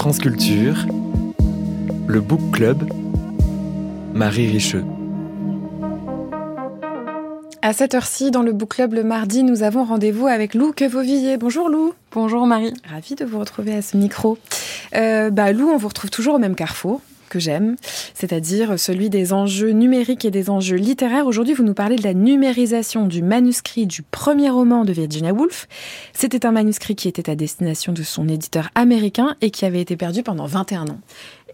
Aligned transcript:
France 0.00 0.18
Culture, 0.18 0.86
le 2.06 2.22
Book 2.22 2.40
Club, 2.52 2.90
Marie 4.14 4.50
Richeux. 4.50 4.82
À 7.60 7.74
cette 7.74 7.94
heure-ci, 7.94 8.30
dans 8.30 8.40
le 8.40 8.54
Book 8.54 8.70
Club 8.76 8.94
le 8.94 9.04
mardi, 9.04 9.42
nous 9.42 9.62
avons 9.62 9.84
rendez-vous 9.84 10.26
avec 10.26 10.54
Lou 10.54 10.72
Quevauvilliers. 10.72 11.36
Bonjour 11.36 11.68
Lou. 11.68 11.92
Bonjour 12.12 12.46
Marie. 12.46 12.72
Ravie 12.90 13.14
de 13.14 13.26
vous 13.26 13.38
retrouver 13.38 13.74
à 13.74 13.82
ce 13.82 13.98
micro. 13.98 14.38
Euh, 14.94 15.28
bah, 15.28 15.52
Lou, 15.52 15.68
on 15.68 15.76
vous 15.76 15.88
retrouve 15.88 16.08
toujours 16.08 16.36
au 16.36 16.38
même 16.38 16.54
carrefour 16.54 17.02
que 17.30 17.38
j'aime, 17.38 17.76
c'est-à-dire 18.12 18.78
celui 18.78 19.08
des 19.08 19.32
enjeux 19.32 19.70
numériques 19.70 20.26
et 20.26 20.30
des 20.30 20.50
enjeux 20.50 20.76
littéraires. 20.76 21.26
Aujourd'hui, 21.26 21.54
vous 21.54 21.62
nous 21.62 21.72
parlez 21.72 21.96
de 21.96 22.02
la 22.02 22.12
numérisation 22.12 23.06
du 23.06 23.22
manuscrit 23.22 23.86
du 23.86 24.02
premier 24.02 24.50
roman 24.50 24.84
de 24.84 24.92
Virginia 24.92 25.32
Woolf. 25.32 25.66
C'était 26.12 26.44
un 26.44 26.52
manuscrit 26.52 26.96
qui 26.96 27.08
était 27.08 27.30
à 27.30 27.36
destination 27.36 27.94
de 27.94 28.02
son 28.02 28.28
éditeur 28.28 28.68
américain 28.74 29.36
et 29.40 29.50
qui 29.50 29.64
avait 29.64 29.80
été 29.80 29.96
perdu 29.96 30.22
pendant 30.22 30.44
21 30.44 30.88
ans. 30.88 31.00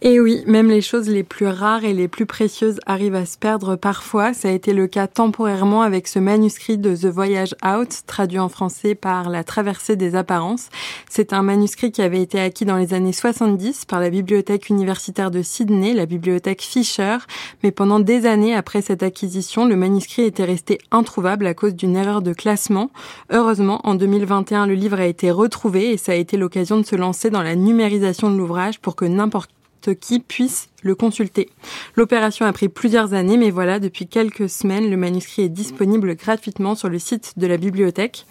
Et 0.02 0.20
oui, 0.20 0.42
même 0.46 0.68
les 0.68 0.82
choses 0.82 1.09
les 1.09 1.23
plus 1.23 1.46
rares 1.46 1.84
et 1.84 1.95
les 1.95 2.06
plus 2.06 2.27
précieuses 2.27 2.80
arrivent 2.84 3.14
à 3.14 3.24
se 3.24 3.38
perdre 3.38 3.77
parfois. 3.77 4.34
Ça 4.34 4.48
a 4.48 4.50
été 4.50 4.74
le 4.74 4.87
cas 4.87 5.06
temporairement 5.06 5.80
avec 5.80 6.06
ce 6.06 6.18
manuscrit 6.18 6.77
de 6.77 6.95
The 6.95 7.06
Voyage 7.06 7.54
Out, 7.64 8.02
traduit 8.06 8.38
en 8.38 8.51
français 8.51 8.95
par 8.95 9.30
La 9.30 9.42
traversée 9.42 9.96
des 9.96 10.14
apparences. 10.14 10.68
C'est 11.09 11.32
un 11.32 11.42
manuscrit 11.42 11.92
qui 11.92 12.02
avait 12.02 12.20
été 12.20 12.38
acquis 12.38 12.66
dans 12.66 12.77
les 12.77 12.92
années 12.92 13.14
70 13.14 13.87
par 13.87 14.01
la 14.01 14.10
bibliothèque 14.10 14.68
universitaire 14.68 15.30
de 15.30 15.40
Sydney, 15.40 15.95
la 15.95 16.04
bibliothèque 16.04 16.62
Fisher. 16.62 17.16
Mais 17.62 17.70
pendant 17.70 17.98
des 17.98 18.26
années 18.26 18.54
après 18.54 18.82
cette 18.82 19.02
acquisition, 19.02 19.65
le 19.65 19.76
manuscrit 19.76 20.23
était 20.23 20.45
resté 20.45 20.78
introuvable 20.90 21.46
à 21.46 21.54
cause 21.54 21.74
d'une 21.74 21.96
erreur 21.96 22.20
de 22.20 22.34
classement. 22.34 22.90
Heureusement, 23.30 23.80
en 23.84 23.95
2021, 23.95 24.66
le 24.66 24.74
livre 24.74 25.01
a 25.01 25.06
été 25.06 25.30
retrouvé 25.30 25.92
et 25.92 25.96
ça 25.96 26.12
a 26.12 26.16
été 26.16 26.37
l'occasion 26.37 26.78
de 26.78 26.84
se 26.84 26.96
lancer 26.96 27.30
dans 27.30 27.42
la 27.42 27.56
numérisation 27.56 28.30
de 28.30 28.37
l'ouvrage 28.37 28.78
pour 28.80 28.95
que 28.95 29.06
n'importe 29.06 29.51
qui 29.93 30.21
puisse 30.21 30.69
le 30.86 30.95
consulter. 30.95 31.50
L'opération 31.96 32.46
a 32.46 32.52
pris 32.52 32.68
plusieurs 32.68 33.12
années, 33.12 33.37
mais 33.37 33.51
voilà, 33.51 33.79
depuis 33.79 34.06
quelques 34.06 34.48
semaines, 34.48 34.90
le 34.90 34.96
manuscrit 34.96 35.43
est 35.43 35.48
disponible 35.48 36.15
gratuitement 36.15 36.74
sur 36.74 36.88
le 36.88 36.98
site 36.98 37.34
de 37.37 37.46
la 37.46 37.56
bibliothèque. 37.56 38.26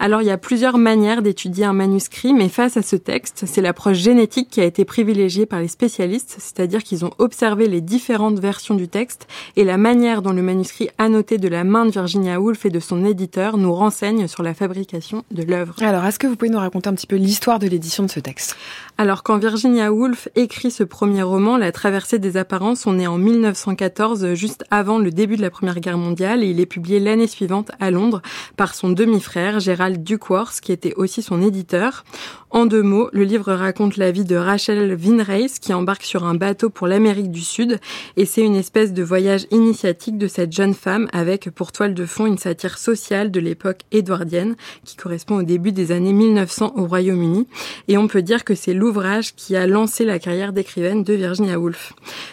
Alors, 0.00 0.22
il 0.22 0.28
y 0.28 0.30
a 0.30 0.38
plusieurs 0.38 0.78
manières 0.78 1.22
d'étudier 1.22 1.64
un 1.64 1.72
manuscrit, 1.72 2.32
mais 2.32 2.48
face 2.48 2.76
à 2.76 2.82
ce 2.82 2.94
texte, 2.94 3.44
c'est 3.46 3.60
l'approche 3.60 3.96
génétique 3.96 4.48
qui 4.48 4.60
a 4.60 4.64
été 4.64 4.84
privilégiée 4.84 5.44
par 5.44 5.60
les 5.60 5.66
spécialistes, 5.66 6.36
c'est-à-dire 6.38 6.84
qu'ils 6.84 7.04
ont 7.04 7.10
observé 7.18 7.66
les 7.66 7.80
différentes 7.80 8.38
versions 8.38 8.76
du 8.76 8.86
texte 8.86 9.26
et 9.56 9.64
la 9.64 9.76
manière 9.76 10.22
dont 10.22 10.32
le 10.32 10.42
manuscrit 10.42 10.88
annoté 10.98 11.36
de 11.38 11.48
la 11.48 11.64
main 11.64 11.84
de 11.84 11.90
Virginia 11.90 12.40
Woolf 12.40 12.64
et 12.64 12.70
de 12.70 12.78
son 12.78 13.04
éditeur 13.04 13.56
nous 13.56 13.74
renseigne 13.74 14.28
sur 14.28 14.44
la 14.44 14.54
fabrication 14.54 15.24
de 15.32 15.42
l'œuvre. 15.42 15.74
Alors, 15.80 16.04
est-ce 16.04 16.20
que 16.20 16.28
vous 16.28 16.36
pouvez 16.36 16.50
nous 16.50 16.58
raconter 16.58 16.88
un 16.88 16.94
petit 16.94 17.08
peu 17.08 17.16
l'histoire 17.16 17.58
de 17.58 17.66
l'édition 17.66 18.04
de 18.04 18.10
ce 18.10 18.20
texte? 18.20 18.56
Alors, 18.98 19.24
quand 19.24 19.38
Virginia 19.38 19.92
Woolf 19.92 20.28
écrit 20.36 20.70
ce 20.70 20.84
premier 20.84 21.22
roman, 21.22 21.56
La 21.56 21.72
traversée 21.88 22.18
des 22.18 22.36
apparences, 22.36 22.86
on 22.86 22.98
est 22.98 23.06
en 23.06 23.16
1914, 23.16 24.34
juste 24.34 24.62
avant 24.70 24.98
le 24.98 25.10
début 25.10 25.38
de 25.38 25.40
la 25.40 25.48
Première 25.48 25.80
Guerre 25.80 25.96
mondiale, 25.96 26.44
et 26.44 26.50
il 26.50 26.60
est 26.60 26.66
publié 26.66 27.00
l'année 27.00 27.26
suivante 27.26 27.70
à 27.80 27.90
Londres 27.90 28.20
par 28.58 28.74
son 28.74 28.90
demi-frère, 28.90 29.58
Gérald 29.58 30.04
Duckworth, 30.04 30.60
qui 30.60 30.70
était 30.70 30.92
aussi 30.96 31.22
son 31.22 31.40
éditeur. 31.40 32.04
En 32.50 32.64
deux 32.64 32.82
mots, 32.82 33.10
le 33.12 33.24
livre 33.24 33.52
raconte 33.52 33.98
la 33.98 34.10
vie 34.10 34.24
de 34.24 34.34
Rachel 34.34 34.94
Vinrace 34.94 35.58
qui 35.58 35.74
embarque 35.74 36.02
sur 36.02 36.24
un 36.24 36.34
bateau 36.34 36.70
pour 36.70 36.86
l'Amérique 36.86 37.30
du 37.30 37.42
Sud 37.42 37.78
et 38.16 38.24
c'est 38.24 38.40
une 38.40 38.56
espèce 38.56 38.94
de 38.94 39.02
voyage 39.02 39.46
initiatique 39.50 40.16
de 40.16 40.28
cette 40.28 40.52
jeune 40.52 40.72
femme 40.72 41.08
avec 41.12 41.50
pour 41.50 41.72
toile 41.72 41.92
de 41.92 42.06
fond 42.06 42.24
une 42.24 42.38
satire 42.38 42.78
sociale 42.78 43.30
de 43.30 43.38
l'époque 43.38 43.82
édouardienne 43.92 44.56
qui 44.84 44.96
correspond 44.96 45.36
au 45.36 45.42
début 45.42 45.72
des 45.72 45.92
années 45.92 46.14
1900 46.14 46.72
au 46.76 46.86
Royaume-Uni 46.86 47.46
et 47.86 47.98
on 47.98 48.08
peut 48.08 48.22
dire 48.22 48.44
que 48.44 48.54
c'est 48.54 48.72
l'ouvrage 48.72 49.34
qui 49.34 49.54
a 49.54 49.66
lancé 49.66 50.06
la 50.06 50.18
carrière 50.18 50.54
d'écrivaine 50.54 51.04
de 51.04 51.12
Virginia 51.12 51.58
Woolf. 51.58 51.77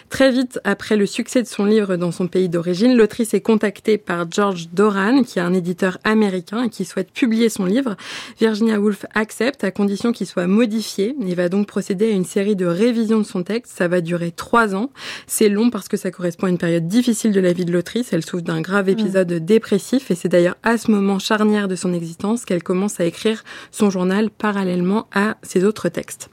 Très 0.08 0.30
vite 0.30 0.60
après 0.64 0.96
le 0.96 1.06
succès 1.06 1.42
de 1.42 1.46
son 1.46 1.64
livre 1.64 1.96
dans 1.96 2.12
son 2.12 2.28
pays 2.28 2.48
d'origine, 2.48 2.96
l'autrice 2.96 3.34
est 3.34 3.40
contactée 3.40 3.98
par 3.98 4.30
George 4.30 4.68
Doran 4.72 5.22
qui 5.22 5.38
est 5.38 5.42
un 5.42 5.54
éditeur 5.54 5.98
américain 6.04 6.64
et 6.64 6.70
qui 6.70 6.84
souhaite 6.84 7.12
publier 7.12 7.48
son 7.48 7.64
livre. 7.64 7.96
Virginia 8.38 8.80
Woolf 8.80 9.04
accepte 9.14 9.64
à 9.64 9.70
condition 9.70 10.12
qui 10.12 10.26
soit 10.26 10.46
modifié. 10.46 11.16
Il 11.20 11.34
va 11.34 11.48
donc 11.48 11.66
procéder 11.66 12.06
à 12.06 12.10
une 12.10 12.24
série 12.24 12.56
de 12.56 12.66
révisions 12.66 13.18
de 13.18 13.24
son 13.24 13.42
texte. 13.42 13.74
Ça 13.76 13.88
va 13.88 14.00
durer 14.00 14.30
trois 14.30 14.74
ans. 14.74 14.90
C'est 15.26 15.48
long 15.48 15.70
parce 15.70 15.88
que 15.88 15.96
ça 15.96 16.10
correspond 16.10 16.46
à 16.46 16.50
une 16.50 16.58
période 16.58 16.86
difficile 16.88 17.32
de 17.32 17.40
la 17.40 17.52
vie 17.52 17.64
de 17.64 17.72
l'autrice. 17.72 18.12
Elle 18.12 18.24
souffre 18.24 18.44
d'un 18.44 18.60
grave 18.60 18.88
épisode 18.88 19.32
dépressif 19.32 20.10
et 20.10 20.14
c'est 20.14 20.28
d'ailleurs 20.28 20.56
à 20.62 20.78
ce 20.78 20.90
moment 20.90 21.18
charnière 21.18 21.68
de 21.68 21.76
son 21.76 21.92
existence 21.92 22.44
qu'elle 22.44 22.62
commence 22.62 23.00
à 23.00 23.04
écrire 23.04 23.44
son 23.70 23.90
journal 23.90 24.30
parallèlement 24.30 25.08
à 25.12 25.36
ses 25.42 25.64
autres 25.64 25.88
textes. 25.88 26.30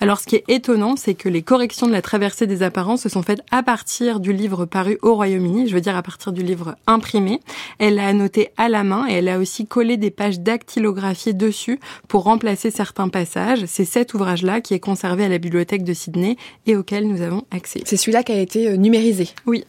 Alors 0.00 0.20
ce 0.20 0.26
qui 0.26 0.36
est 0.36 0.44
étonnant, 0.48 0.96
c'est 0.96 1.14
que 1.14 1.28
les 1.28 1.42
corrections 1.42 1.86
de 1.86 1.92
la 1.92 2.02
traversée 2.02 2.46
des 2.46 2.62
apparences 2.62 3.02
se 3.02 3.08
sont 3.08 3.22
faites 3.22 3.40
à 3.50 3.62
partir 3.62 4.20
du 4.20 4.32
livre 4.32 4.66
paru 4.66 4.98
au 5.02 5.14
Royaume-Uni, 5.14 5.68
je 5.68 5.74
veux 5.74 5.80
dire 5.80 5.96
à 5.96 6.02
partir 6.02 6.32
du 6.32 6.42
livre 6.42 6.76
imprimé. 6.86 7.40
Elle 7.78 7.96
l'a 7.96 8.06
annoté 8.06 8.50
à 8.56 8.68
la 8.68 8.84
main 8.84 9.06
et 9.08 9.14
elle 9.14 9.28
a 9.28 9.38
aussi 9.38 9.66
collé 9.66 9.96
des 9.96 10.10
pages 10.10 10.40
dactylographiées 10.40 11.32
dessus 11.32 11.80
pour 12.08 12.24
remplacer 12.24 12.70
certains 12.70 13.08
passages. 13.08 13.64
C'est 13.66 13.84
cet 13.84 14.14
ouvrage-là 14.14 14.60
qui 14.60 14.74
est 14.74 14.80
conservé 14.80 15.24
à 15.24 15.28
la 15.28 15.38
bibliothèque 15.38 15.84
de 15.84 15.94
Sydney 15.94 16.36
et 16.66 16.76
auquel 16.76 17.08
nous 17.08 17.22
avons 17.22 17.44
accès. 17.50 17.80
C'est 17.84 17.96
celui-là 17.96 18.22
qui 18.22 18.32
a 18.32 18.40
été 18.40 18.68
euh, 18.68 18.76
numérisé. 18.76 19.30
Oui. 19.46 19.64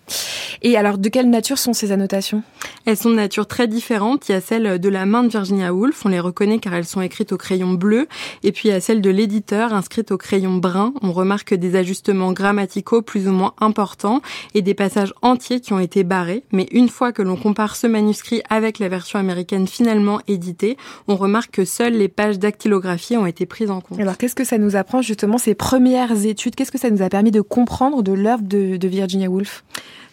Et 0.62 0.76
alors, 0.76 0.98
de 0.98 1.10
quelle 1.10 1.30
nature 1.30 1.58
sont 1.58 1.74
ces 1.74 1.92
annotations? 1.92 2.44
Elles 2.86 2.98
sont 2.98 3.10
de 3.10 3.16
nature 3.16 3.48
très 3.48 3.68
différente. 3.68 4.28
Il 4.28 4.32
y 4.32 4.36
a 4.36 4.42
celle 4.42 4.80
de 4.80 4.90
la 4.90 5.06
main 5.06 5.24
de 5.24 5.30
Virginia 5.30 5.74
Woolf, 5.74 6.06
on 6.06 6.10
les 6.10 6.20
reconnaît 6.20 6.60
car 6.60 6.74
elles 6.74 6.86
sont 6.86 7.02
écrites 7.02 7.32
au 7.32 7.38
crayon 7.38 7.74
bleu, 7.74 8.08
et 8.44 8.52
puis 8.52 8.70
il 8.70 8.72
y 8.72 8.76
a 8.76 8.80
celle 8.80 9.02
de 9.02 9.10
l'éditeur 9.10 9.74
inscrite 9.74 10.12
au 10.12 10.17
crayon 10.18 10.58
brun. 10.58 10.94
On 11.02 11.12
remarque 11.12 11.54
des 11.54 11.76
ajustements 11.76 12.34
grammaticaux 12.34 13.02
plus 13.02 13.28
ou 13.28 13.32
moins 13.32 13.54
importants 13.60 14.22
et 14.54 14.62
des 14.62 14.74
passages 14.74 15.14
entiers 15.22 15.60
qui 15.60 15.74
ont 15.74 15.80
été 15.80 16.04
barrés. 16.04 16.44
Mais 16.52 16.68
une 16.72 16.90
fois 16.90 17.12
que 17.12 17.22
l'on 17.22 17.36
compare 17.36 17.76
ce 17.76 17.88
manuscrit 17.88 18.42
avec 18.50 18.80
la 18.80 18.90
version 18.90 19.20
américaine 19.20 19.68
finalement 19.68 20.20
éditée, 20.28 20.78
on 21.08 21.16
remarque 21.16 21.52
que 21.52 21.66
seules 21.66 21.94
les 21.94 22.08
pages 22.08 22.40
dactylographiées 22.40 23.18
ont 23.18 23.26
été 23.26 23.46
prises 23.46 23.72
en 23.72 23.82
compte. 23.82 24.00
Alors, 24.00 24.18
qu'est-ce 24.18 24.36
que 24.36 24.44
ça 24.44 24.58
nous 24.58 24.76
apprend 24.76 25.02
justement 25.02 25.38
ces 25.38 25.56
premières 25.56 26.26
études? 26.26 26.56
Qu'est-ce 26.56 26.72
que 26.72 26.78
ça 26.78 26.90
nous 26.90 27.02
a 27.02 27.10
permis 27.10 27.32
de 27.32 27.42
comprendre 27.42 28.04
de 28.04 28.14
l'œuvre 28.14 28.44
de 28.44 28.88
Virginia 28.88 29.30
Woolf? 29.30 29.64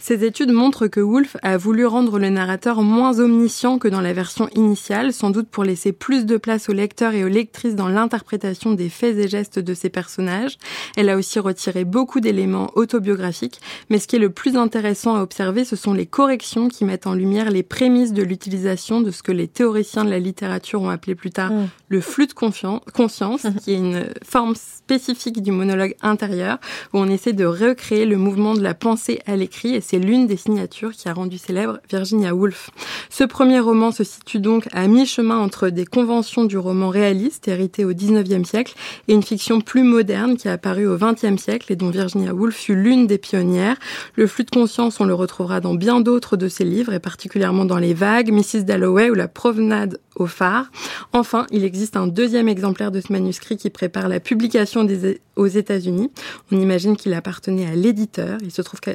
Ces 0.07 0.23
études 0.23 0.53
montrent 0.53 0.87
que 0.87 1.01
Woolf 1.01 1.39
a 1.43 1.57
voulu 1.57 1.87
rendre 1.87 2.19
le 2.19 2.29
narrateur 2.29 2.83
moins 2.83 3.21
omniscient 3.21 3.79
que 3.79 3.89
dans 3.89 4.03
la 4.03 4.13
version 4.13 4.51
initiale, 4.55 5.15
sans 5.15 5.31
doute 5.31 5.49
pour 5.49 5.65
laisser 5.65 5.93
plus 5.93 6.27
de 6.27 6.37
place 6.37 6.69
aux 6.69 6.75
lecteurs 6.75 7.15
et 7.15 7.25
aux 7.25 7.29
lectrices 7.29 7.75
dans 7.75 7.89
l'interprétation 7.89 8.73
des 8.73 8.91
faits 8.91 9.17
et 9.17 9.29
gestes 9.29 9.59
de 9.59 9.73
ses 9.73 9.89
personnages. 9.89 10.59
Elle 10.99 11.09
a 11.09 11.17
aussi 11.17 11.39
retiré 11.39 11.87
beaucoup 11.87 12.21
d'éléments 12.21 12.71
autobiographiques, 12.75 13.63
mais 13.89 13.99
ce 13.99 14.07
qui 14.07 14.17
est 14.17 14.19
le 14.19 14.29
plus 14.29 14.59
intéressant 14.59 15.17
à 15.17 15.23
observer, 15.23 15.65
ce 15.65 15.75
sont 15.75 15.95
les 15.95 16.05
corrections 16.05 16.69
qui 16.69 16.85
mettent 16.85 17.07
en 17.07 17.15
lumière 17.15 17.51
les 17.51 17.63
prémices 17.63 18.13
de 18.13 18.23
l'utilisation 18.23 19.01
de 19.01 19.11
ce 19.11 19.23
que 19.23 19.33
les 19.33 19.49
théoriciens 19.49 20.05
de 20.05 20.11
la 20.11 20.19
littérature 20.19 20.83
ont 20.83 20.91
appelé 20.91 21.15
plus 21.15 21.31
tard 21.31 21.51
mm. 21.51 21.69
le 21.89 22.01
flux 22.03 22.27
de 22.27 22.35
conscience, 22.35 23.47
qui 23.63 23.73
est 23.73 23.79
une 23.79 24.11
forme 24.23 24.55
spécifique 24.55 25.41
du 25.41 25.51
monologue 25.51 25.95
intérieur, 26.03 26.59
où 26.93 26.99
on 26.99 27.09
essaie 27.09 27.33
de 27.33 27.47
recréer 27.47 28.05
le 28.05 28.19
mouvement 28.19 28.53
de 28.53 28.61
la 28.61 28.75
pensée 28.75 29.21
à 29.25 29.35
l'écrit, 29.35 29.75
et 29.75 29.81
c'est 29.81 29.94
l'une 29.99 30.27
des 30.27 30.37
signatures 30.37 30.93
qui 30.93 31.09
a 31.09 31.12
rendu 31.12 31.38
célèbre 31.38 31.78
Virginia 31.88 32.34
Woolf. 32.34 32.71
Ce 33.10 33.25
premier 33.25 33.60
roman 33.60 33.91
se 33.91 34.05
situe 34.05 34.41
donc 34.41 34.69
à 34.72 34.87
mi-chemin 34.87 35.38
entre 35.38 35.69
des 35.69 35.87
conventions 35.87 36.44
du 36.44 36.59
roman 36.59 36.88
réaliste 36.88 37.49
hérité 37.49 37.84
au 37.84 37.93
XIXe 37.93 38.49
siècle 38.49 38.75
et 39.09 39.15
une 39.15 39.22
fiction 39.22 39.60
plus 39.60 39.82
moderne 39.82 40.37
qui 40.37 40.49
a 40.49 40.53
apparu 40.53 40.87
au 40.87 40.97
XXe 40.97 41.41
siècle 41.41 41.72
et 41.72 41.77
dont 41.77 41.91
Virginia 41.91 42.34
Woolf 42.34 42.56
fut 42.56 42.75
l'une 42.75 43.06
des 43.06 43.19
pionnières. 43.19 43.77
Le 44.16 44.27
flux 44.27 44.44
de 44.44 44.50
conscience, 44.50 45.00
on 45.00 45.05
le 45.05 45.15
retrouvera 45.15 45.60
dans 45.60 45.75
bien 45.75 46.00
d'autres 46.00 46.37
de 46.37 46.49
ses 46.49 46.65
livres 46.65 46.93
et 46.93 47.00
particulièrement 47.00 47.65
dans 47.65 47.78
Les 47.78 47.94
Vagues, 47.94 48.32
Mrs. 48.32 48.65
Dalloway 48.65 49.11
ou 49.11 49.15
La 49.15 49.28
Promenade 49.28 49.99
au 50.16 50.26
phare. 50.26 50.66
Enfin, 51.12 51.47
il 51.50 51.65
existe 51.65 51.97
un 51.97 52.06
deuxième 52.06 52.49
exemplaire 52.49 52.91
de 52.91 53.00
ce 53.00 53.12
manuscrit 53.12 53.56
qui 53.56 53.71
prépare 53.71 54.09
la 54.09 54.21
publication 54.21 54.87
aux 55.37 55.47
États-Unis. 55.47 56.11
On 56.52 56.61
imagine 56.61 56.97
qu'il 56.97 57.14
appartenait 57.14 57.67
à 57.67 57.75
l'éditeur. 57.75 58.38
Il 58.43 58.50
se 58.50 58.62
trouve 58.62 58.81
qu'à 58.81 58.94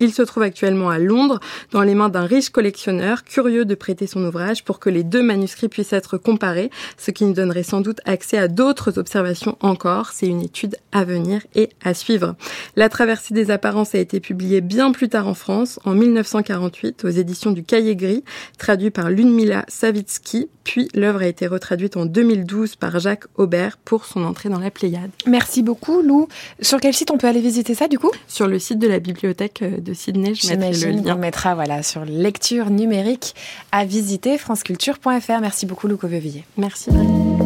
il 0.00 0.12
se 0.12 0.22
trouve 0.22 0.42
actuellement 0.42 0.90
à 0.90 0.98
Londres, 0.98 1.40
dans 1.70 1.82
les 1.82 1.94
mains 1.94 2.08
d'un 2.08 2.26
riche 2.26 2.50
collectionneur, 2.50 3.24
curieux 3.24 3.64
de 3.64 3.74
prêter 3.74 4.06
son 4.06 4.24
ouvrage 4.24 4.64
pour 4.64 4.78
que 4.78 4.90
les 4.90 5.04
deux 5.04 5.22
manuscrits 5.22 5.68
puissent 5.68 5.92
être 5.92 6.18
comparés, 6.18 6.70
ce 6.96 7.10
qui 7.10 7.24
nous 7.24 7.32
donnerait 7.32 7.62
sans 7.62 7.80
doute 7.80 8.00
accès 8.04 8.38
à 8.38 8.48
d'autres 8.48 8.98
observations 8.98 9.56
encore. 9.60 10.10
C'est 10.12 10.26
une 10.26 10.42
étude 10.42 10.76
à 10.92 11.04
venir 11.04 11.42
et 11.54 11.70
à 11.82 11.94
suivre. 11.94 12.34
La 12.76 12.88
traversée 12.88 13.34
des 13.34 13.50
apparences 13.50 13.94
a 13.94 13.98
été 13.98 14.20
publiée 14.20 14.60
bien 14.60 14.92
plus 14.92 15.08
tard 15.08 15.28
en 15.28 15.34
France, 15.34 15.78
en 15.84 15.94
1948, 15.94 17.04
aux 17.04 17.08
éditions 17.08 17.52
du 17.52 17.62
Cahier 17.62 17.96
Gris, 17.96 18.24
traduit 18.58 18.90
par 18.90 19.10
Ludmila 19.10 19.64
Savitsky, 19.68 20.48
puis 20.64 20.88
l'œuvre 20.94 21.22
a 21.22 21.26
été 21.26 21.46
retraduite 21.46 21.96
en 21.96 22.06
2012 22.06 22.76
par 22.76 22.98
Jacques 22.98 23.24
Aubert 23.36 23.76
pour 23.76 24.06
son 24.06 24.24
entrée 24.24 24.48
dans 24.48 24.58
la 24.58 24.70
Pléiade. 24.70 25.10
Merci 25.26 25.62
beaucoup, 25.62 26.02
Lou. 26.02 26.28
Sur 26.60 26.80
quel 26.80 26.94
site 26.94 27.10
on 27.10 27.18
peut 27.18 27.28
aller 27.28 27.40
visiter 27.40 27.74
ça, 27.74 27.86
du 27.86 27.98
coup? 27.98 28.10
Sur 28.26 28.48
le 28.48 28.58
site 28.58 28.78
de 28.78 28.88
la 28.88 28.98
bibliothèque 28.98 29.62
euh, 29.62 29.78
de 29.78 29.92
Sydney. 29.94 30.34
Je 30.34 30.48
mettrai 30.48 30.92
le 30.92 31.02
lien. 31.02 31.14
On 31.14 31.18
mettra 31.18 31.54
voilà, 31.54 31.82
sur 31.82 32.04
lecture 32.04 32.70
numérique 32.70 33.34
à 33.72 33.84
visiter 33.84 34.38
franceculture.fr. 34.38 35.40
Merci 35.40 35.66
beaucoup, 35.66 35.86
Lou 35.86 35.96
Covevilliers. 35.96 36.44
Merci. 36.56 36.90
Marie. 36.90 37.43